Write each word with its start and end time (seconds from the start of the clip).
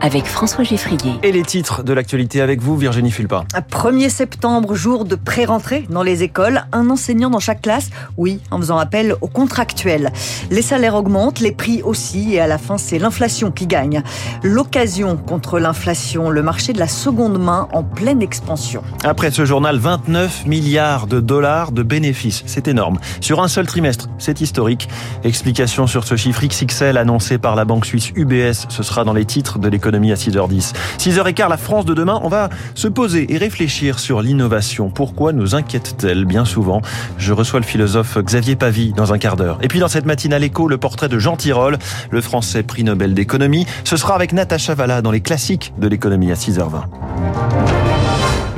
avec 0.00 0.26
François 0.26 0.64
Geffrier. 0.64 1.14
Et 1.22 1.32
les 1.32 1.42
titres 1.42 1.82
de 1.82 1.92
l'actualité 1.92 2.40
avec 2.40 2.60
vous, 2.60 2.76
Virginie 2.76 3.10
Fulpa. 3.10 3.44
1er 3.70 4.08
septembre, 4.08 4.74
jour 4.74 5.04
de 5.04 5.14
pré-rentrée 5.14 5.86
dans 5.90 6.02
les 6.02 6.22
écoles. 6.22 6.62
Un 6.72 6.88
enseignant 6.90 7.30
dans 7.30 7.38
chaque 7.38 7.62
classe, 7.62 7.90
oui, 8.16 8.40
en 8.50 8.58
faisant 8.58 8.78
appel 8.78 9.14
aux 9.20 9.28
contractuels. 9.28 10.10
Les 10.50 10.62
salaires 10.62 10.94
augmentent, 10.94 11.40
les 11.40 11.52
prix 11.52 11.82
aussi, 11.82 12.34
et 12.34 12.40
à 12.40 12.46
la 12.46 12.58
fin, 12.58 12.78
c'est 12.78 12.98
l'inflation 12.98 13.50
qui 13.50 13.66
gagne. 13.66 14.02
L'occasion 14.42 15.16
contre 15.16 15.58
l'inflation, 15.58 16.30
le 16.30 16.42
marché 16.42 16.72
de 16.72 16.78
la 16.78 16.88
seconde 16.88 17.38
main 17.38 17.68
en 17.72 17.82
pleine 17.82 18.22
expansion. 18.22 18.82
Après 19.04 19.30
ce 19.30 19.44
journal, 19.44 19.78
29 19.78 20.46
milliards 20.46 21.06
de 21.06 21.20
dollars 21.20 21.72
de 21.72 21.82
bénéfices. 21.82 22.42
C'est 22.46 22.68
énorme. 22.68 22.98
Sur 23.20 23.42
un 23.42 23.48
seul 23.48 23.66
trimestre, 23.66 24.08
c'est 24.18 24.40
historique. 24.40 24.88
Explication 25.24 25.86
sur 25.86 26.04
ce 26.04 26.16
chiffre 26.16 26.42
XXL 26.46 26.96
annoncé 26.96 27.38
par 27.38 27.54
la 27.54 27.64
banque 27.64 27.84
suisse 27.84 28.12
UBS. 28.14 28.66
Ce 28.68 28.82
sera 28.82 29.04
dans 29.04 29.12
les 29.12 29.24
titres 29.24 29.58
de 29.58 29.68
l'économie 29.68 29.89
à 29.94 30.14
6h10. 30.14 30.72
6h15, 30.98 31.48
la 31.48 31.56
France 31.56 31.84
de 31.84 31.94
demain, 31.94 32.20
on 32.22 32.28
va 32.28 32.48
se 32.74 32.88
poser 32.88 33.32
et 33.32 33.38
réfléchir 33.38 33.98
sur 33.98 34.22
l'innovation. 34.22 34.90
Pourquoi 34.90 35.32
nous 35.32 35.54
inquiète-t-elle 35.54 36.24
bien 36.24 36.44
souvent? 36.44 36.80
Je 37.18 37.32
reçois 37.32 37.60
le 37.60 37.66
philosophe 37.66 38.18
Xavier 38.18 38.56
Pavie 38.56 38.92
dans 38.92 39.12
un 39.12 39.18
quart 39.18 39.36
d'heure. 39.36 39.58
Et 39.62 39.68
puis 39.68 39.80
dans 39.80 39.88
cette 39.88 40.06
matinale 40.06 40.44
écho, 40.44 40.68
le 40.68 40.78
portrait 40.78 41.08
de 41.08 41.18
Jean 41.18 41.36
Tirole, 41.36 41.78
le 42.10 42.20
français 42.20 42.62
prix 42.62 42.84
Nobel 42.84 43.14
d'économie. 43.14 43.66
Ce 43.84 43.96
sera 43.96 44.14
avec 44.14 44.32
Natacha 44.32 44.74
Valla 44.74 45.02
dans 45.02 45.10
les 45.10 45.20
classiques 45.20 45.72
de 45.78 45.88
l'économie 45.88 46.30
à 46.30 46.34
6h20. 46.34 47.69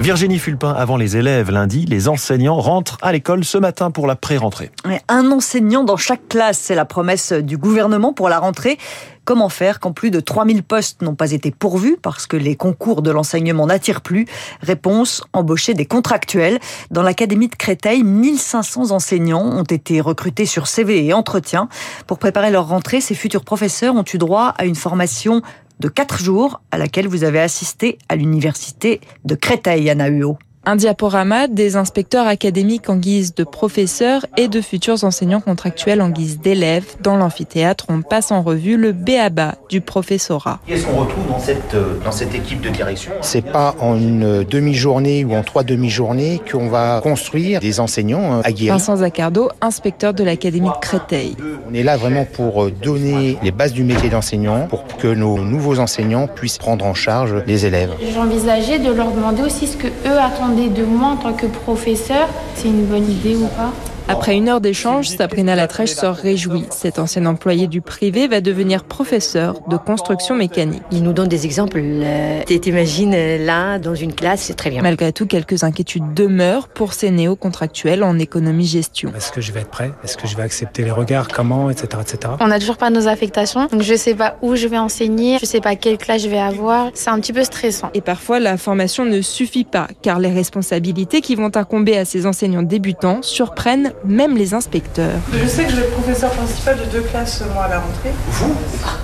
Virginie 0.02 0.40
Fulpin, 0.40 0.72
avant 0.72 0.96
les 0.96 1.16
élèves 1.16 1.52
lundi, 1.52 1.86
les 1.86 2.08
enseignants 2.08 2.58
rentrent 2.58 2.98
à 3.02 3.12
l'école 3.12 3.44
ce 3.44 3.56
matin 3.56 3.92
pour 3.92 4.08
la 4.08 4.16
pré-rentrée. 4.16 4.72
Un 5.06 5.30
enseignant 5.30 5.84
dans 5.84 5.96
chaque 5.96 6.26
classe, 6.26 6.58
c'est 6.58 6.74
la 6.74 6.84
promesse 6.84 7.32
du 7.32 7.56
gouvernement 7.56 8.12
pour 8.12 8.28
la 8.28 8.40
rentrée. 8.40 8.78
Comment 9.24 9.48
faire 9.48 9.78
quand 9.78 9.92
plus 9.92 10.10
de 10.10 10.18
3000 10.18 10.64
postes 10.64 11.02
n'ont 11.02 11.14
pas 11.14 11.30
été 11.30 11.52
pourvus 11.52 11.96
parce 12.02 12.26
que 12.26 12.36
les 12.36 12.56
concours 12.56 13.02
de 13.02 13.12
l'enseignement 13.12 13.68
n'attirent 13.68 14.00
plus? 14.00 14.26
Réponse, 14.60 15.22
embaucher 15.32 15.74
des 15.74 15.86
contractuels. 15.86 16.58
Dans 16.90 17.02
l'académie 17.02 17.46
de 17.46 17.54
Créteil, 17.54 18.02
1500 18.02 18.90
enseignants 18.90 19.44
ont 19.44 19.62
été 19.62 20.00
recrutés 20.00 20.46
sur 20.46 20.66
CV 20.66 21.06
et 21.06 21.12
entretien. 21.12 21.68
Pour 22.08 22.18
préparer 22.18 22.50
leur 22.50 22.66
rentrée, 22.66 23.00
ces 23.00 23.14
futurs 23.14 23.44
professeurs 23.44 23.94
ont 23.94 24.04
eu 24.12 24.18
droit 24.18 24.52
à 24.58 24.64
une 24.64 24.74
formation 24.74 25.42
de 25.82 25.88
4 25.88 26.22
jours 26.22 26.62
à 26.70 26.78
laquelle 26.78 27.08
vous 27.08 27.24
avez 27.24 27.40
assisté 27.40 27.98
à 28.08 28.14
l'université 28.14 29.00
de 29.24 29.34
Créteil, 29.34 29.90
Anna 29.90 30.06
Huot. 30.08 30.38
Un 30.64 30.76
diaporama 30.76 31.48
des 31.48 31.74
inspecteurs 31.74 32.28
académiques 32.28 32.88
en 32.88 32.94
guise 32.94 33.34
de 33.34 33.42
professeurs 33.42 34.24
et 34.36 34.46
de 34.46 34.60
futurs 34.60 35.02
enseignants 35.02 35.40
contractuels 35.40 36.00
en 36.00 36.08
guise 36.08 36.38
d'élèves. 36.38 36.94
Dans 37.00 37.16
l'amphithéâtre, 37.16 37.86
on 37.88 38.02
passe 38.02 38.30
en 38.30 38.42
revue 38.42 38.76
le 38.76 38.92
béaba 38.92 39.56
du 39.68 39.80
professorat. 39.80 40.60
Qu'est-ce 40.68 40.86
qu'on 40.86 41.00
retrouve 41.00 41.26
dans 41.26 41.40
cette, 41.40 41.74
euh, 41.74 41.98
dans 42.04 42.12
cette 42.12 42.32
équipe 42.36 42.60
de 42.60 42.68
direction? 42.68 43.10
C'est 43.22 43.42
pas 43.44 43.74
en 43.80 43.96
une 43.96 44.44
demi-journée 44.44 45.24
ou 45.24 45.34
en 45.34 45.42
trois 45.42 45.64
demi-journées 45.64 46.40
qu'on 46.48 46.68
va 46.68 47.00
construire 47.00 47.58
des 47.58 47.80
enseignants 47.80 48.38
euh, 48.38 48.42
aguerris. 48.44 48.68
Vincent 48.68 48.94
Zaccardo, 48.98 49.50
inspecteur 49.60 50.14
de 50.14 50.22
l'Académie 50.22 50.68
de 50.68 50.80
Créteil. 50.80 51.36
On 51.68 51.74
est 51.74 51.82
là 51.82 51.96
vraiment 51.96 52.24
pour 52.24 52.62
euh, 52.62 52.70
donner 52.70 53.36
les 53.42 53.50
bases 53.50 53.72
du 53.72 53.82
métier 53.82 54.10
d'enseignant 54.10 54.68
pour 54.68 54.84
que 54.86 55.08
nos 55.08 55.38
nouveaux 55.38 55.80
enseignants 55.80 56.28
puissent 56.28 56.58
prendre 56.58 56.84
en 56.84 56.94
charge 56.94 57.34
les 57.48 57.66
élèves. 57.66 57.90
J'envisageais 58.14 58.78
de 58.78 58.92
leur 58.92 59.10
demander 59.10 59.42
aussi 59.42 59.66
ce 59.66 59.76
que 59.76 59.88
eux 59.88 60.18
attendent 60.20 60.51
de 60.52 60.84
moi 60.84 61.08
en 61.08 61.16
tant 61.16 61.32
que 61.32 61.46
professeur, 61.46 62.28
c'est 62.54 62.68
une 62.68 62.84
bonne 62.84 63.10
idée 63.10 63.36
ou 63.36 63.46
pas? 63.46 63.72
Après 64.08 64.36
une 64.36 64.48
heure 64.48 64.60
d'échange, 64.60 65.08
Sabrina 65.08 65.54
Latrèche 65.54 65.94
se 65.94 66.06
réjouit. 66.06 66.64
Cet 66.70 66.98
ancien 66.98 67.26
employé 67.26 67.66
du 67.66 67.80
privé 67.80 68.28
va 68.28 68.40
devenir 68.40 68.84
professeur 68.84 69.60
de 69.68 69.76
construction 69.76 70.34
mécanique. 70.34 70.82
Il 70.90 71.02
nous 71.02 71.12
donne 71.12 71.28
des 71.28 71.44
exemples. 71.46 71.80
Euh, 71.82 72.42
t'imagines 72.44 73.14
euh, 73.14 73.44
là, 73.44 73.78
dans 73.78 73.94
une 73.94 74.12
classe, 74.12 74.42
c'est 74.42 74.54
très 74.54 74.70
bien. 74.70 74.82
Malgré 74.82 75.12
tout, 75.12 75.26
quelques 75.26 75.64
inquiétudes 75.64 76.14
demeurent 76.14 76.68
pour 76.68 76.92
ces 76.92 77.10
néo-contractuels 77.10 78.02
en 78.02 78.18
économie-gestion. 78.18 79.12
Est-ce 79.16 79.32
que 79.32 79.40
je 79.40 79.52
vais 79.52 79.60
être 79.60 79.70
prêt? 79.70 79.92
Est-ce 80.04 80.16
que 80.16 80.26
je 80.26 80.36
vais 80.36 80.42
accepter 80.42 80.82
les 80.82 80.90
regards? 80.90 81.28
Comment? 81.28 81.70
Etc. 81.70 81.86
etc. 82.00 82.34
On 82.40 82.48
n'a 82.48 82.58
toujours 82.58 82.76
pas 82.76 82.90
nos 82.90 83.08
affectations, 83.08 83.66
donc 83.66 83.82
je 83.82 83.92
ne 83.92 83.98
sais 83.98 84.14
pas 84.14 84.36
où 84.42 84.56
je 84.56 84.66
vais 84.66 84.78
enseigner, 84.78 85.38
je 85.38 85.44
ne 85.44 85.48
sais 85.48 85.60
pas 85.60 85.76
quelle 85.76 85.98
classe 85.98 86.22
je 86.22 86.28
vais 86.28 86.38
avoir. 86.38 86.90
C'est 86.94 87.10
un 87.10 87.20
petit 87.20 87.32
peu 87.32 87.44
stressant. 87.44 87.90
Et 87.94 88.00
parfois, 88.00 88.40
la 88.40 88.56
formation 88.56 89.04
ne 89.04 89.20
suffit 89.20 89.64
pas, 89.64 89.88
car 90.02 90.18
les 90.18 90.30
responsabilités 90.30 91.20
qui 91.20 91.34
vont 91.34 91.50
incomber 91.56 91.96
à 91.96 92.04
ces 92.04 92.26
enseignants 92.26 92.62
débutants 92.62 93.22
surprennent 93.22 93.91
même 94.04 94.36
les 94.36 94.54
inspecteurs. 94.54 95.20
Je 95.32 95.46
sais 95.46 95.64
que 95.64 95.70
je 95.70 95.76
vais 95.76 95.82
être 95.82 95.92
professeur 95.92 96.30
principal 96.30 96.78
de 96.78 96.84
deux 96.86 97.02
classes 97.02 97.42
moi 97.54 97.64
à 97.64 97.68
la 97.68 97.80
rentrée. 97.80 98.10
Vous 98.28 98.54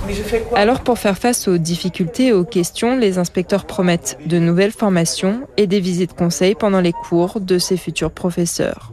Mais 0.07 0.13
je 0.13 0.23
fais 0.23 0.41
quoi 0.41 0.57
Alors 0.57 0.81
pour 0.81 0.97
faire 0.99 1.17
face 1.17 1.47
aux 1.47 1.57
difficultés 1.57 2.27
et 2.27 2.33
aux 2.33 2.43
questions, 2.43 2.97
les 2.97 3.17
inspecteurs 3.17 3.65
promettent 3.65 4.17
de 4.25 4.39
nouvelles 4.39 4.71
formations 4.71 5.41
et 5.57 5.67
des 5.67 5.79
visites 5.79 6.13
conseils 6.13 6.55
pendant 6.55 6.81
les 6.81 6.93
cours 6.93 7.39
de 7.39 7.57
ces 7.57 7.77
futurs 7.77 8.11
professeurs. 8.11 8.91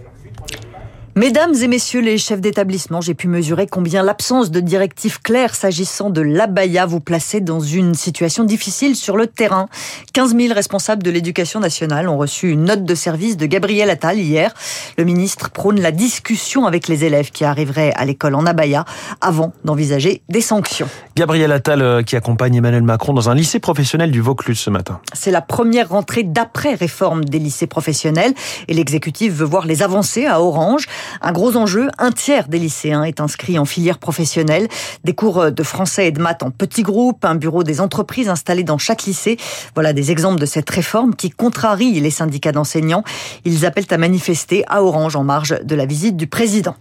Mesdames 1.18 1.54
et 1.54 1.66
messieurs 1.66 2.02
les 2.02 2.18
chefs 2.18 2.42
d'établissement, 2.42 3.00
j'ai 3.00 3.14
pu 3.14 3.26
mesurer 3.26 3.66
combien 3.66 4.02
l'absence 4.02 4.50
de 4.50 4.60
directives 4.60 5.22
claires 5.22 5.54
s'agissant 5.54 6.10
de 6.10 6.20
l'abaya 6.20 6.84
vous 6.84 7.00
plaçait 7.00 7.40
dans 7.40 7.58
une 7.58 7.94
situation 7.94 8.44
difficile 8.44 8.94
sur 8.94 9.16
le 9.16 9.26
terrain. 9.26 9.70
15 10.12 10.36
000 10.36 10.52
responsables 10.52 11.02
de 11.02 11.10
l'éducation 11.10 11.58
nationale 11.58 12.10
ont 12.10 12.18
reçu 12.18 12.50
une 12.50 12.64
note 12.64 12.84
de 12.84 12.94
service 12.94 13.38
de 13.38 13.46
Gabriel 13.46 13.88
Attal 13.88 14.18
hier. 14.18 14.52
Le 14.98 15.04
ministre 15.04 15.48
prône 15.48 15.80
la 15.80 15.90
discussion 15.90 16.66
avec 16.66 16.86
les 16.86 17.04
élèves 17.04 17.30
qui 17.30 17.46
arriveraient 17.46 17.94
à 17.96 18.04
l'école 18.04 18.34
en 18.34 18.44
abaya 18.44 18.84
avant 19.22 19.54
d'envisager 19.64 20.20
des 20.28 20.42
sanctions. 20.42 20.88
Gabriel 21.16 21.50
Attal 21.50 21.80
euh, 21.80 22.02
qui 22.02 22.16
accompagne 22.16 22.56
Emmanuel 22.56 22.82
Macron 22.82 23.14
dans 23.14 23.30
un 23.30 23.34
lycée 23.34 23.58
professionnel 23.58 24.10
du 24.10 24.20
Vaucluse 24.20 24.58
ce 24.58 24.68
matin. 24.68 25.00
C'est 25.14 25.30
la 25.30 25.40
première 25.40 25.88
rentrée 25.88 26.24
d'après 26.24 26.74
réforme 26.74 27.24
des 27.24 27.38
lycées 27.38 27.66
professionnels 27.66 28.34
et 28.68 28.74
l'exécutif 28.74 29.32
veut 29.32 29.46
voir 29.46 29.64
les 29.64 29.82
avancées 29.82 30.26
à 30.26 30.42
Orange. 30.42 30.86
Un 31.22 31.32
gros 31.32 31.56
enjeu, 31.56 31.88
un 31.98 32.12
tiers 32.12 32.48
des 32.48 32.58
lycéens 32.58 33.04
est 33.04 33.20
inscrit 33.20 33.58
en 33.58 33.64
filière 33.64 33.98
professionnelle. 33.98 34.68
Des 35.04 35.14
cours 35.14 35.50
de 35.50 35.62
français 35.62 36.08
et 36.08 36.12
de 36.12 36.20
maths 36.20 36.42
en 36.42 36.50
petits 36.50 36.82
groupes, 36.82 37.24
un 37.24 37.34
bureau 37.34 37.62
des 37.62 37.80
entreprises 37.80 38.28
installé 38.28 38.64
dans 38.64 38.78
chaque 38.78 39.04
lycée. 39.04 39.36
Voilà 39.74 39.92
des 39.92 40.10
exemples 40.10 40.40
de 40.40 40.46
cette 40.46 40.68
réforme 40.70 41.14
qui 41.14 41.30
contrarie 41.30 42.00
les 42.00 42.10
syndicats 42.10 42.52
d'enseignants. 42.52 43.04
Ils 43.44 43.66
appellent 43.66 43.86
à 43.90 43.98
manifester 43.98 44.64
à 44.68 44.82
Orange 44.82 45.16
en 45.16 45.24
marge 45.24 45.56
de 45.62 45.74
la 45.74 45.86
visite 45.86 46.16
du 46.16 46.26
président. 46.26 46.76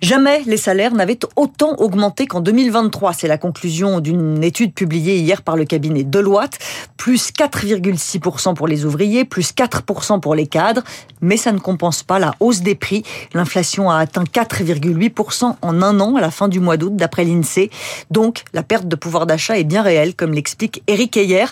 Jamais 0.00 0.42
les 0.46 0.56
salaires 0.56 0.94
n'avaient 0.94 1.18
autant 1.34 1.74
augmenté 1.78 2.26
qu'en 2.26 2.40
2023. 2.40 3.12
C'est 3.14 3.26
la 3.26 3.36
conclusion 3.36 3.98
d'une 3.98 4.44
étude 4.44 4.72
publiée 4.72 5.16
hier 5.16 5.42
par 5.42 5.56
le 5.56 5.64
cabinet 5.64 6.04
Deloitte. 6.04 6.56
Plus 6.96 7.32
4,6% 7.32 8.54
pour 8.54 8.68
les 8.68 8.84
ouvriers, 8.84 9.24
plus 9.24 9.52
4% 9.52 10.20
pour 10.20 10.36
les 10.36 10.46
cadres. 10.46 10.84
Mais 11.20 11.36
ça 11.36 11.50
ne 11.50 11.58
compense 11.58 12.04
pas 12.04 12.20
la 12.20 12.34
hausse 12.38 12.60
des 12.60 12.76
prix. 12.76 13.02
L'inflation 13.34 13.90
a 13.90 13.98
atteint 13.98 14.22
4,8% 14.22 15.56
en 15.60 15.82
un 15.82 16.00
an 16.00 16.14
à 16.14 16.20
la 16.20 16.30
fin 16.30 16.46
du 16.46 16.60
mois 16.60 16.76
d'août, 16.76 16.94
d'après 16.94 17.24
l'INSEE. 17.24 17.70
Donc, 18.12 18.44
la 18.52 18.62
perte 18.62 18.86
de 18.86 18.94
pouvoir 18.94 19.26
d'achat 19.26 19.58
est 19.58 19.64
bien 19.64 19.82
réelle, 19.82 20.14
comme 20.14 20.32
l'explique 20.32 20.84
Eric 20.86 21.16
Heyer. 21.16 21.46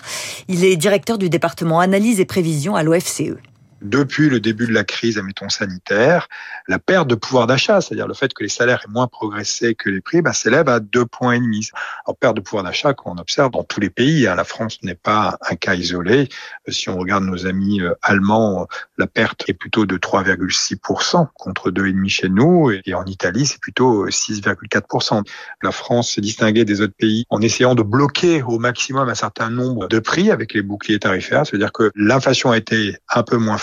Il 0.47 0.63
est 0.63 0.77
directeur 0.77 1.17
du 1.17 1.29
département 1.29 1.81
analyse 1.81 2.21
et 2.21 2.25
prévision 2.25 2.77
à 2.77 2.83
l'OFCE 2.83 3.33
depuis 3.81 4.29
le 4.29 4.39
début 4.39 4.67
de 4.67 4.73
la 4.73 4.83
crise, 4.83 5.17
admettons, 5.17 5.49
sanitaire, 5.49 6.27
la 6.67 6.79
perte 6.79 7.07
de 7.07 7.15
pouvoir 7.15 7.47
d'achat, 7.47 7.81
c'est-à-dire 7.81 8.07
le 8.07 8.13
fait 8.13 8.33
que 8.33 8.43
les 8.43 8.49
salaires 8.49 8.81
aient 8.85 8.91
moins 8.91 9.07
progressé 9.07 9.75
que 9.75 9.89
les 9.89 10.01
prix, 10.01 10.21
bah, 10.21 10.33
s'élève 10.33 10.69
à 10.69 10.79
deux 10.79 11.05
points 11.05 11.33
et 11.33 11.39
demi. 11.39 11.69
En 12.05 12.13
perte 12.13 12.35
de 12.35 12.41
pouvoir 12.41 12.63
d'achat 12.63 12.93
qu'on 12.93 13.17
observe 13.17 13.51
dans 13.51 13.63
tous 13.63 13.79
les 13.79 13.89
pays. 13.89 14.27
Hein. 14.27 14.35
La 14.35 14.43
France 14.43 14.79
n'est 14.83 14.95
pas 14.95 15.37
un 15.49 15.55
cas 15.55 15.75
isolé. 15.75 16.29
Si 16.67 16.89
on 16.89 16.97
regarde 16.97 17.23
nos 17.23 17.45
amis 17.45 17.81
euh, 17.81 17.93
allemands, 18.01 18.67
la 18.97 19.07
perte 19.07 19.43
est 19.47 19.53
plutôt 19.53 19.85
de 19.85 19.97
3,6% 19.97 21.27
contre 21.33 21.71
2,5% 21.71 22.09
chez 22.09 22.29
nous. 22.29 22.71
Et 22.85 22.93
en 22.93 23.05
Italie, 23.05 23.45
c'est 23.45 23.59
plutôt 23.59 24.07
6,4%. 24.07 25.23
La 25.61 25.71
France 25.71 26.13
s'est 26.13 26.21
distinguée 26.21 26.65
des 26.65 26.81
autres 26.81 26.95
pays 26.97 27.25
en 27.29 27.41
essayant 27.41 27.75
de 27.75 27.83
bloquer 27.83 28.41
au 28.43 28.59
maximum 28.59 29.09
un 29.09 29.15
certain 29.15 29.49
nombre 29.49 29.87
de 29.87 29.99
prix 29.99 30.31
avec 30.31 30.53
les 30.53 30.61
boucliers 30.61 30.99
tarifaires. 30.99 31.45
C'est-à-dire 31.45 31.71
que 31.71 31.91
l'inflation 31.95 32.51
a 32.51 32.57
été 32.57 32.97
un 33.13 33.23
peu 33.23 33.37
moins 33.37 33.57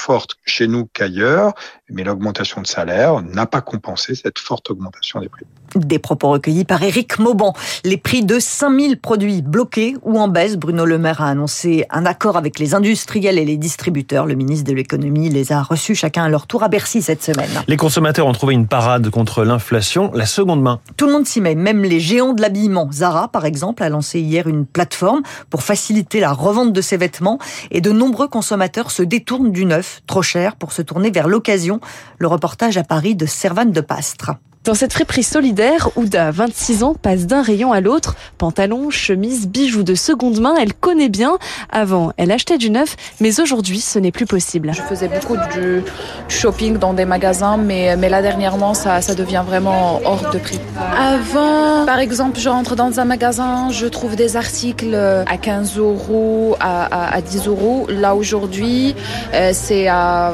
chez 0.44 0.66
nous 0.66 0.86
qu'ailleurs, 0.86 1.54
mais 1.90 2.04
l'augmentation 2.04 2.60
de 2.60 2.66
salaire 2.66 3.22
n'a 3.22 3.46
pas 3.46 3.60
compensé 3.60 4.14
cette 4.14 4.38
forte 4.38 4.70
augmentation 4.70 5.20
des 5.20 5.28
prix. 5.28 5.46
Des 5.74 5.98
propos 5.98 6.30
recueillis 6.30 6.64
par 6.64 6.82
Éric 6.82 7.18
Mauban. 7.18 7.52
Les 7.84 7.96
prix 7.96 8.24
de 8.24 8.38
5000 8.38 9.00
produits 9.00 9.42
bloqués 9.42 9.96
ou 10.02 10.18
en 10.18 10.28
baisse. 10.28 10.56
Bruno 10.56 10.84
Le 10.84 10.98
Maire 10.98 11.20
a 11.20 11.28
annoncé 11.28 11.84
un 11.90 12.06
accord 12.06 12.36
avec 12.36 12.58
les 12.58 12.74
industriels 12.74 13.38
et 13.38 13.44
les 13.44 13.56
distributeurs. 13.56 14.26
Le 14.26 14.34
ministre 14.34 14.70
de 14.70 14.74
l'économie 14.74 15.28
les 15.28 15.52
a 15.52 15.62
reçus 15.62 15.94
chacun 15.94 16.24
à 16.24 16.28
leur 16.28 16.46
tour 16.46 16.62
à 16.62 16.68
Bercy 16.68 17.02
cette 17.02 17.22
semaine. 17.22 17.50
Les 17.66 17.76
consommateurs 17.76 18.26
ont 18.26 18.32
trouvé 18.32 18.54
une 18.54 18.66
parade 18.66 19.10
contre 19.10 19.44
l'inflation, 19.44 20.10
la 20.14 20.26
seconde 20.26 20.62
main. 20.62 20.80
Tout 20.96 21.06
le 21.06 21.12
monde 21.12 21.26
s'y 21.26 21.40
met, 21.40 21.54
même 21.54 21.82
les 21.82 22.00
géants 22.00 22.34
de 22.34 22.40
l'habillement. 22.40 22.88
Zara, 22.92 23.28
par 23.28 23.44
exemple, 23.44 23.82
a 23.82 23.88
lancé 23.88 24.20
hier 24.20 24.46
une 24.46 24.66
plateforme 24.66 25.22
pour 25.50 25.62
faciliter 25.62 26.20
la 26.20 26.32
revente 26.32 26.72
de 26.72 26.80
ses 26.80 26.96
vêtements 26.96 27.38
et 27.70 27.80
de 27.80 27.90
nombreux 27.90 28.28
consommateurs 28.28 28.90
se 28.90 29.02
détournent 29.02 29.52
du 29.52 29.64
neuf 29.64 30.02
trop 30.06 30.22
cher 30.22 30.56
pour 30.56 30.72
se 30.72 30.82
tourner 30.82 31.10
vers 31.10 31.28
l'occasion. 31.28 31.80
Le 32.18 32.28
reportage 32.28 32.76
à 32.76 32.84
Paris 32.84 33.14
de 33.14 33.26
Servane 33.26 33.72
de 33.72 33.80
Pastre. 33.80 34.32
Dans 34.64 34.72
cette 34.72 34.94
friperie 34.94 35.22
solidaire, 35.22 35.90
Ouda, 35.94 36.30
26 36.30 36.84
ans, 36.84 36.94
passe 36.94 37.26
d'un 37.26 37.42
rayon 37.42 37.74
à 37.74 37.82
l'autre. 37.82 38.16
Pantalon, 38.38 38.88
chemise, 38.88 39.46
bijoux 39.46 39.82
de 39.82 39.94
seconde 39.94 40.40
main, 40.40 40.54
elle 40.58 40.72
connaît 40.72 41.10
bien. 41.10 41.36
Avant, 41.70 42.14
elle 42.16 42.32
achetait 42.32 42.56
du 42.56 42.70
neuf, 42.70 42.96
mais 43.20 43.40
aujourd'hui, 43.40 43.80
ce 43.80 43.98
n'est 43.98 44.10
plus 44.10 44.24
possible. 44.24 44.72
Je 44.72 44.80
faisais 44.80 45.08
beaucoup 45.08 45.36
du 45.52 45.82
shopping 46.28 46.78
dans 46.78 46.94
des 46.94 47.04
magasins, 47.04 47.58
mais, 47.58 47.94
mais 47.96 48.08
là, 48.08 48.22
dernièrement, 48.22 48.72
ça, 48.72 49.02
ça 49.02 49.14
devient 49.14 49.44
vraiment 49.46 50.00
hors 50.02 50.30
de 50.30 50.38
prix. 50.38 50.60
Avant, 50.98 51.84
par 51.84 51.98
exemple, 51.98 52.40
je 52.40 52.48
rentre 52.48 52.74
dans 52.74 52.98
un 52.98 53.04
magasin, 53.04 53.68
je 53.70 53.84
trouve 53.84 54.16
des 54.16 54.34
articles 54.38 54.94
à 54.94 55.36
15 55.36 55.76
euros, 55.76 56.56
à, 56.58 56.86
à, 56.86 57.14
à 57.16 57.20
10 57.20 57.48
euros. 57.48 57.86
Là, 57.90 58.14
aujourd'hui, 58.14 58.94
euh, 59.34 59.50
c'est 59.52 59.88
à 59.88 60.32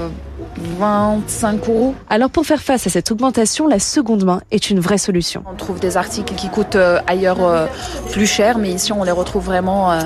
25 0.61 1.69
euros. 1.69 1.95
Alors 2.09 2.31
pour 2.31 2.45
faire 2.45 2.63
face 2.63 2.87
à 2.87 2.91
cette 2.91 3.11
augmentation, 3.11 3.67
la 3.67 3.79
seconde 3.79 4.25
main 4.25 4.41
est 4.51 4.71
une 4.71 4.81
vraie 4.81 4.99
solution. 4.99 5.43
On 5.51 5.57
trouve 5.57 5.81
des 5.81 5.97
articles 5.97 6.35
qui 6.35 6.49
coûtent 6.49 6.77
euh, 6.77 7.01
ailleurs 7.07 7.45
euh, 7.45 7.67
plus 8.13 8.27
cher, 8.27 8.59
mais 8.59 8.71
ici 8.71 8.93
on 8.93 9.05
les 9.05 9.11
retrouve 9.11 9.45
vraiment 9.45 9.93
euh, 9.93 9.97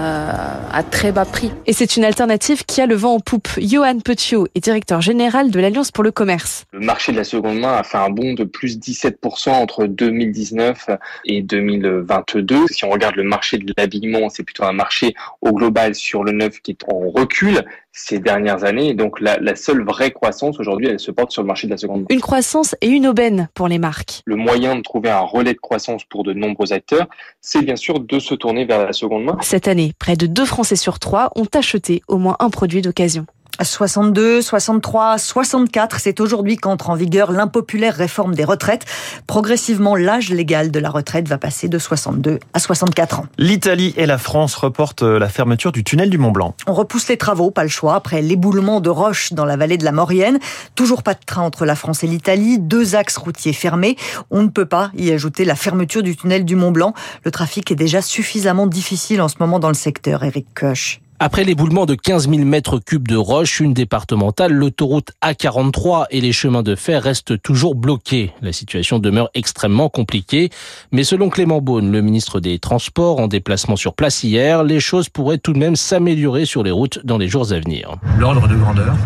à 0.73 0.83
très 0.83 1.13
bas 1.13 1.25
prix. 1.25 1.51
Et 1.67 1.73
c'est 1.73 1.97
une 1.97 2.05
alternative 2.05 2.65
qui 2.65 2.81
a 2.81 2.87
le 2.87 2.95
vent 2.95 3.15
en 3.15 3.21
poupe. 3.21 3.49
Johan 3.59 3.99
Petiot 4.01 4.47
est 4.55 4.61
directeur 4.61 5.01
général 5.01 5.51
de 5.51 5.61
l'Alliance 5.61 5.91
pour 5.91 6.05
le 6.05 6.13
commerce. 6.13 6.65
Le 6.73 6.81
marché 6.81 7.13
de 7.13 7.17
la 7.17 7.25
seconde 7.25 7.59
main 7.59 7.75
a 7.75 7.83
fait 7.83 7.99
un 7.99 8.11
bond 8.11 8.35
de 8.35 8.45
plus 8.45 8.79
17% 8.79 9.51
entre 9.51 9.87
2019 9.87 10.91
et 11.25 11.43
2022. 11.43 12.67
Si 12.71 12.85
on 12.85 12.91
regarde 12.91 13.17
le 13.17 13.25
marché 13.25 13.59
de 13.59 13.73
l'habillement, 13.77 14.29
c'est 14.29 14.43
plutôt 14.43 14.65
un 14.65 14.73
marché 14.73 15.15
au 15.41 15.53
global 15.53 15.95
sur 15.95 16.25
le 16.25 16.33
neuf 16.33 16.61
qui 16.61 16.73
est 16.73 16.85
en 16.89 17.11
recul 17.11 17.63
ces 17.93 18.19
dernières 18.19 18.65
années. 18.65 18.93
Donc 18.93 19.21
la, 19.21 19.39
la 19.39 19.55
seule 19.55 19.85
vraie 19.85 20.11
croissance 20.11 20.44
aujourd'hui, 20.51 20.89
elle 20.89 21.01
se 21.01 21.11
porte 21.11 21.31
sur 21.31 21.43
le 21.43 21.49
marché 21.49 21.67
de 21.67 21.73
la 21.73 21.77
seconde 21.77 22.01
main. 22.01 22.07
Une 22.11 22.21
croissance 22.21 22.75
et 22.81 22.89
une 22.89 23.07
aubaine 23.07 23.49
pour 23.55 23.69
les 23.69 23.79
marques. 23.79 24.23
Le 24.25 24.37
moyen 24.37 24.77
de 24.77 24.83
trouver 24.83 25.11
un 25.11 25.21
relais 25.21 25.55
de 25.55 25.59
croissance 25.59 26.05
pour 26.05 26.25
de 26.25 26.33
nombreux 26.33 26.73
acteurs, 26.73 27.07
c'est 27.41 27.63
bien 27.63 27.77
sûr 27.77 28.01
de 28.01 28.19
se 28.19 28.35
tourner 28.35 28.65
vers 28.65 28.85
la 28.85 28.93
seconde 28.93 29.25
main. 29.25 29.39
Cette 29.43 29.69
année, 29.69 29.93
près 29.99 30.17
de 30.17 30.27
deux 30.27 30.45
Français 30.45 30.77
sur 30.77 30.99
trois 30.99 31.31
ont 31.37 31.49
acheté 31.55 32.03
au 32.09 32.19
moins 32.19 32.37
un 32.41 32.51
produit 32.51 32.83
d'occasion. 32.83 33.27
62, 33.63 34.43
63, 34.43 35.19
64, 35.19 36.01
c'est 36.01 36.21
aujourd'hui 36.21 36.57
qu'entre 36.57 36.91
en 36.91 36.95
vigueur 36.95 37.31
l'impopulaire 37.31 37.95
réforme 37.95 38.35
des 38.35 38.45
retraites. 38.45 38.85
Progressivement, 39.27 39.97
l'âge 39.97 40.31
légal 40.31 40.71
de 40.71 40.79
la 40.79 40.91
retraite 40.91 41.29
va 41.29 41.39
passer 41.39 41.69
de 41.69 41.79
62 41.79 42.39
à 42.53 42.59
64 42.59 43.21
ans. 43.21 43.27
L'Italie 43.39 43.95
et 43.97 44.07
la 44.07 44.19
France 44.19 44.55
reportent 44.55 45.03
la 45.03 45.29
fermeture 45.29 45.73
du 45.73 45.85
tunnel 45.85 46.11
du 46.11 46.19
Mont 46.19 46.33
Blanc. 46.33 46.55
On 46.67 46.75
repousse 46.75 47.09
les 47.09 47.17
travaux, 47.17 47.51
pas 47.51 47.63
le 47.63 47.69
choix, 47.69 47.95
après 47.95 48.23
l'éboulement 48.23 48.81
de 48.81 48.91
roches 48.91 49.33
dans 49.33 49.45
la 49.45 49.57
vallée 49.57 49.79
de 49.79 49.85
la 49.85 49.93
Maurienne. 49.93 50.39
Toujours 50.75 51.03
pas 51.03 51.15
de 51.15 51.25
train 51.25 51.43
entre 51.43 51.65
la 51.65 51.77
France 51.77 52.03
et 52.03 52.07
l'Italie, 52.07 52.59
deux 52.59 52.95
axes 52.95 53.17
routiers 53.17 53.53
fermés. 53.53 53.97
On 54.31 54.43
ne 54.43 54.49
peut 54.49 54.67
pas 54.67 54.91
y 54.97 55.11
ajouter 55.11 55.45
la 55.45 55.55
fermeture 55.55 56.03
du 56.03 56.17
tunnel 56.17 56.45
du 56.45 56.57
Mont 56.57 56.73
Blanc. 56.73 56.95
Le 57.25 57.31
trafic 57.31 57.71
est 57.71 57.77
déjà 57.77 58.03
suffisamment 58.03 58.67
difficile 58.67 59.21
en 59.23 59.29
ce 59.29 59.37
moment 59.39 59.59
dans 59.59 59.69
le 59.69 59.75
secteur, 59.75 60.25
Eric 60.25 60.47
Koch. 60.55 61.01
Après 61.21 61.45
l'éboulement 61.45 61.87
de 61.87 61.95
15 61.95 62.29
000 62.29 62.45
mètres 62.45 62.81
cubes 62.81 63.07
de 63.07 63.17
roches, 63.17 63.61
une 63.61 63.73
départementale, 63.73 64.53
l'autoroute 64.53 65.13
A43 65.23 66.07
et 66.11 66.21
les 66.21 66.33
chemins 66.33 66.65
de 66.65 66.75
fer 66.75 67.03
restent 67.03 67.41
toujours 67.41 67.77
bloqués. 67.77 68.33
La 68.43 68.53
situation 68.53 68.99
demeure 68.99 69.31
extrêmement 69.35 69.89
compliquée. 69.89 70.51
Mais 70.91 71.05
selon 71.05 71.31
Clément 71.31 71.61
Beaune, 71.61 71.93
le 71.93 72.03
ministre 72.03 72.41
des 72.41 72.59
Transports, 72.59 73.21
en 73.21 73.29
déplacement 73.29 73.77
sur 73.77 73.95
place 73.95 74.25
hier, 74.25 74.65
les 74.65 74.81
choses 74.81 75.09
pourraient 75.09 75.39
tout 75.39 75.53
de 75.53 75.59
même 75.59 75.77
s'améliorer 75.77 76.47
sur 76.47 76.65
les 76.65 76.73
routes 76.73 76.99
dans 77.05 77.19
les 77.19 77.29
jours 77.29 77.53
à 77.53 77.61
venir. 77.61 77.95
L'ordre 78.19 78.49
de 78.49 78.57
grandeur, 78.57 78.97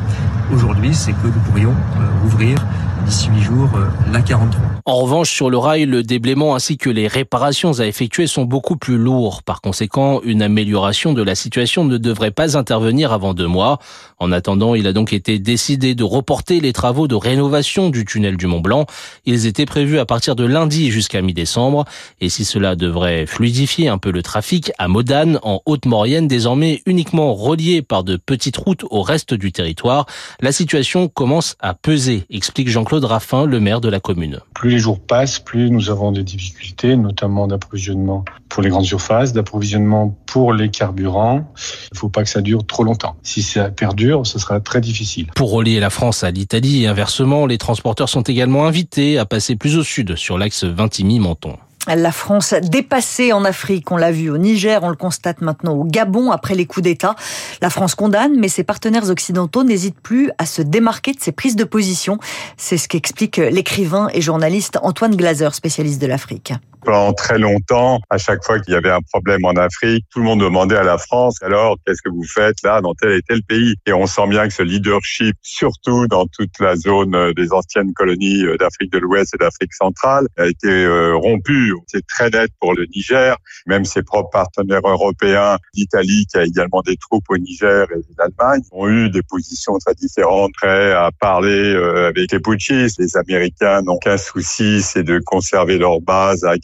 aujourd'hui, 0.53 0.95
c'est 0.95 1.13
que 1.13 1.27
nous 1.27 1.41
pourrions 1.47 1.71
euh, 1.73 2.27
ouvrir 2.27 2.59
d'ici 3.05 3.29
8 3.33 3.41
jours 3.41 3.71
euh, 3.75 3.87
la 4.13 4.21
43. 4.21 4.61
En 4.85 4.97
revanche, 4.97 5.31
sur 5.31 5.51
le 5.51 5.59
rail, 5.59 5.85
le 5.85 6.03
déblaiement 6.03 6.55
ainsi 6.55 6.79
que 6.79 6.91
les 6.91 7.09
réparations 7.09 7.79
à 7.79 7.87
effectuer 7.87 8.27
sont 8.27 8.45
beaucoup 8.45 8.77
plus 8.77 8.97
lourds. 8.97 9.43
Par 9.43 9.61
conséquent, 9.61 10.21
une 10.23 10.43
amélioration 10.43 11.13
de 11.13 11.23
la 11.23 11.35
situation 11.35 11.85
ne 11.85 11.99
devrait 11.99 12.31
pas 12.31 12.57
intervenir 12.57 13.13
avant 13.13 13.35
deux 13.35 13.47
mois. 13.47 13.79
En 14.19 14.33
attendant, 14.33 14.75
il 14.75 14.87
a 14.87 14.93
donc 14.93 15.13
été 15.13 15.39
décidé 15.39 15.95
de 15.95 16.05
reporter 16.05 16.61
les 16.61 16.73
travaux 16.73 17.07
de 17.07 17.15
rénovation 17.15 17.91
du 17.91 18.05
tunnel 18.05 18.37
du 18.37 18.47
Mont 18.47 18.61
Blanc. 18.61 18.87
Ils 19.27 19.47
étaient 19.47 19.67
prévus 19.67 19.99
à 19.99 20.07
partir 20.07 20.37
de 20.37 20.45
lundi 20.45 20.91
jusqu'à 20.91 21.21
mi-décembre. 21.23 21.85
Et 22.21 22.29
si 22.29 22.45
cela 22.45 22.75
devrait 22.75 23.27
fluidifier 23.27 23.89
un 23.89 23.99
peu 23.99 24.11
le 24.11 24.23
trafic, 24.23 24.73
à 24.79 24.89
Modane, 24.89 25.39
en 25.43 25.61
Haute-Maurienne, 25.67 26.29
désormais 26.29 26.83
uniquement 26.87 27.35
relié 27.35 27.83
par 27.83 28.05
de 28.05 28.17
petites 28.17 28.57
routes 28.57 28.85
au 28.91 29.03
reste 29.03 29.35
du 29.35 29.53
territoire, 29.53 30.07
la 30.41 30.53
situation 30.53 31.09
commence 31.09 31.57
à 31.59 31.75
peser, 31.75 32.25
explique 32.31 32.69
Jean-Claude 32.69 33.05
Raffin, 33.05 33.45
le 33.45 33.59
maire 33.59 33.81
de 33.81 33.89
la 33.89 33.99
commune. 33.99 34.41
Plus 34.55 34.71
les 34.71 34.79
jours 34.79 35.01
passent, 35.01 35.41
plus 35.41 35.71
nous 35.71 35.91
avons 35.91 36.13
des 36.13 36.23
difficultés, 36.23 36.97
notamment 36.97 37.49
d'approvisionnement 37.49 38.25
pour 38.49 38.63
les 38.63 38.71
grandes 38.71 38.85
surfaces, 38.85 39.33
d'approvisionnement 39.33 40.17
pour 40.27 40.53
les 40.53 40.71
carburants. 40.71 41.53
Il 41.91 41.95
ne 41.95 41.99
faut 41.99 42.09
pas 42.09 42.23
que 42.23 42.29
ça 42.29 42.41
dure 42.41 42.65
trop 42.67 42.85
longtemps. 42.85 43.17
Si 43.23 43.43
ça 43.43 43.71
perdure, 43.71 44.27
ce 44.27 44.39
sera 44.39 44.61
très 44.61 44.81
difficile. 44.81 45.27
Pour 45.35 45.51
relier 45.51 45.81
la 45.81 45.91
France 45.91 46.23
à 46.23 46.31
l'Italie 46.31 46.85
et 46.85 46.87
inversement, 46.87 47.47
les 47.47 47.59
transporteurs 47.59 48.09
sont 48.09 48.23
également 48.23 48.67
invités 48.67 49.19
à 49.19 49.25
passer 49.25 49.57
plus 49.57 49.77
au 49.77 49.83
sud 49.83 50.17
sur 50.17 50.39
l'axe 50.39 50.65
Vintimille-Menton. 50.65 51.57
La 51.97 52.13
France 52.13 52.55
dépassée 52.63 53.33
en 53.33 53.45
Afrique, 53.47 53.91
on 53.91 53.97
l'a 53.97 54.13
vu 54.13 54.29
au 54.29 54.37
Niger, 54.37 54.83
on 54.83 54.91
le 54.91 54.97
constate 54.97 55.41
maintenant 55.41 55.73
au 55.73 55.85
Gabon 55.85 56.31
après 56.31 56.55
les 56.55 56.67
coups 56.67 56.85
d'État. 56.85 57.15
La 57.63 57.71
France 57.71 57.95
condamne, 57.95 58.39
mais 58.39 58.49
ses 58.49 58.63
partenaires 58.63 59.09
occidentaux 59.09 59.65
n'hésitent 59.65 60.01
plus 60.01 60.31
à 60.37 60.45
se 60.45 60.61
démarquer 60.61 61.15
de 61.15 61.21
ses 61.21 61.33
prises 61.33 61.57
de 61.57 61.65
position. 61.65 62.19
C'est 62.59 62.77
ce 62.77 62.89
qu'explique 62.89 63.39
l'écrivain 63.39 64.09
et 64.13 64.21
journaliste 64.21 64.79
Antoine 64.83 65.17
Glaser, 65.17 65.49
spécialiste 65.53 66.01
de 66.03 66.07
l'Afrique. 66.07 66.53
Pendant 66.85 67.13
très 67.13 67.39
longtemps, 67.39 68.01
à 68.09 68.19
chaque 68.19 68.45
fois 68.45 68.61
qu'il 68.61 68.73
y 68.73 68.77
avait 68.77 68.91
un 68.91 69.01
problème 69.13 69.45
en 69.45 69.53
Afrique, 69.53 70.07
tout 70.11 70.21
le 70.21 70.25
monde 70.25 70.41
demandait 70.41 70.77
à 70.77 70.85
la 70.85 70.97
France, 70.97 71.37
alors 71.43 71.77
qu'est-ce 71.85 72.01
que 72.03 72.09
vous 72.09 72.25
faites 72.25 72.57
là 72.63 72.81
dans 72.81 72.95
tel 72.95 73.13
et 73.13 73.23
tel 73.23 73.43
pays? 73.43 73.75
Et 73.87 73.93
on 73.93 74.07
sent 74.07 74.27
bien 74.29 74.47
que 74.47 74.55
ce 74.55 74.63
leadership, 74.63 75.37
surtout 75.43 76.07
dans 76.07 76.27
toute 76.27 76.59
la 76.61 76.77
zone 76.77 77.33
des 77.35 77.53
anciennes 77.53 77.93
colonies 77.93 78.45
d'Afrique 78.59 78.93
de 78.93 78.99
l'Ouest 78.99 79.35
et 79.35 79.39
d'Afrique 79.39 79.75
centrale, 79.75 80.27
a 80.39 80.47
été 80.47 80.87
rompu. 81.15 81.75
C'est 81.89 82.07
très 82.07 82.31
net 82.31 82.51
pour 82.61 82.75
le 82.75 82.87
Niger, 82.95 83.37
même 83.67 83.85
ses 83.85 84.03
propres 84.03 84.31
partenaires 84.31 84.87
européens, 84.87 85.59
l'Italie 85.75 86.27
qui 86.31 86.39
a 86.39 86.45
également 86.45 86.83
des 86.83 86.97
troupes 86.97 87.25
au 87.29 87.37
Niger 87.37 87.87
et 87.91 88.01
l'Allemagne, 88.19 88.63
ont 88.73 88.89
eu 88.89 89.11
des 89.11 89.23
positions 89.23 89.77
très 89.79 89.95
différentes, 89.95 90.53
prêts 90.61 90.93
à 90.93 91.11
parler 91.19 91.75
avec 92.07 92.33
les 92.33 92.41
putschistes. 92.41 92.99
Les 92.99 93.17
Américains 93.17 93.83
n'ont 93.83 93.99
qu'un 93.99 94.17
souci, 94.17 94.81
c'est 94.81 95.03
de 95.03 95.21
conserver 95.25 95.77
leur 95.77 96.01
base 96.01 96.45
à 96.45 96.57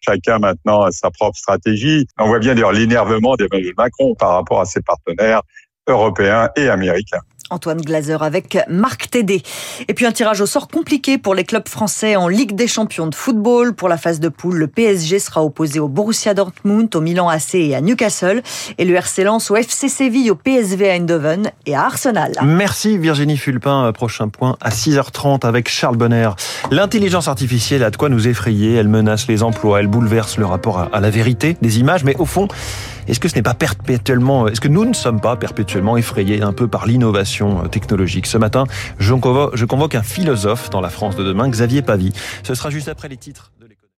Chacun 0.00 0.38
maintenant 0.38 0.82
a 0.82 0.90
sa 0.90 1.10
propre 1.10 1.36
stratégie. 1.36 2.06
On 2.18 2.26
voit 2.26 2.38
bien 2.38 2.54
d'ailleurs 2.54 2.72
l'énervement 2.72 3.36
d'Emmanuel 3.36 3.74
Macron 3.76 4.14
par 4.14 4.34
rapport 4.34 4.60
à 4.60 4.64
ses 4.64 4.80
partenaires 4.80 5.42
européens 5.86 6.48
et 6.56 6.68
américains. 6.68 7.20
Antoine 7.50 7.80
Glaser 7.80 8.18
avec 8.20 8.58
Marc 8.68 9.10
Tédé. 9.10 9.42
Et 9.88 9.94
puis 9.94 10.06
un 10.06 10.12
tirage 10.12 10.40
au 10.40 10.46
sort 10.46 10.68
compliqué 10.68 11.18
pour 11.18 11.34
les 11.34 11.44
clubs 11.44 11.68
français 11.68 12.16
en 12.16 12.28
Ligue 12.28 12.54
des 12.54 12.66
champions 12.66 13.06
de 13.06 13.14
football. 13.14 13.74
Pour 13.74 13.88
la 13.88 13.96
phase 13.96 14.20
de 14.20 14.28
poule, 14.28 14.56
le 14.56 14.66
PSG 14.66 15.18
sera 15.18 15.44
opposé 15.44 15.80
au 15.80 15.88
Borussia 15.88 16.34
Dortmund, 16.34 16.94
au 16.94 17.00
Milan 17.00 17.28
AC 17.28 17.54
et 17.54 17.74
à 17.74 17.80
Newcastle. 17.80 18.42
Et 18.78 18.84
le 18.84 18.94
RC 18.94 19.24
au 19.50 19.56
FC 19.56 19.88
Séville, 19.88 20.30
au 20.30 20.34
PSV 20.34 20.90
à 20.90 20.94
Eindhoven 20.94 21.50
et 21.66 21.74
à 21.74 21.84
Arsenal. 21.84 22.32
Merci 22.44 22.98
Virginie 22.98 23.36
Fulpin. 23.36 23.92
Prochain 23.92 24.28
point 24.28 24.56
à 24.60 24.70
6h30 24.70 25.46
avec 25.46 25.68
Charles 25.68 25.96
Bonner. 25.96 26.30
L'intelligence 26.70 27.28
artificielle 27.28 27.82
a 27.82 27.90
de 27.90 27.96
quoi 27.96 28.08
nous 28.08 28.28
effrayer. 28.28 28.74
Elle 28.74 28.88
menace 28.88 29.28
les 29.28 29.42
emplois, 29.42 29.80
elle 29.80 29.86
bouleverse 29.86 30.38
le 30.38 30.46
rapport 30.46 30.88
à 30.92 31.00
la 31.00 31.10
vérité 31.10 31.56
des 31.62 31.78
images. 31.78 32.04
Mais 32.04 32.16
au 32.18 32.26
fond, 32.26 32.48
est-ce 33.08 33.20
que 33.20 33.28
ce 33.28 33.34
n'est 33.34 33.42
pas 33.42 33.54
perpétuellement, 33.54 34.48
est-ce 34.48 34.60
que 34.60 34.68
nous 34.68 34.84
ne 34.84 34.94
sommes 34.94 35.20
pas 35.20 35.36
perpétuellement 35.36 35.96
effrayés 35.96 36.42
un 36.42 36.52
peu 36.52 36.68
par 36.68 36.86
l'innovation 36.86 37.68
technologique 37.68 38.26
Ce 38.26 38.38
matin, 38.38 38.64
je 38.98 39.14
convoque, 39.14 39.56
je 39.56 39.64
convoque 39.64 39.94
un 39.94 40.02
philosophe 40.02 40.70
dans 40.70 40.80
la 40.80 40.90
France 40.90 41.16
de 41.16 41.24
demain, 41.24 41.48
Xavier 41.48 41.82
Pavie. 41.82 42.12
Ce 42.42 42.54
sera 42.54 42.70
juste 42.70 42.88
après 42.88 43.08
les 43.08 43.16
titres. 43.16 43.52